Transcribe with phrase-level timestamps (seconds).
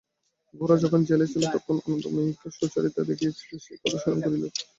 [0.53, 4.43] গোরা যখন জেলে ছিল তখন আনন্দময়ীকে সুচরিতা দেখিয়াছিল সেই কথা স্মরণ করিল।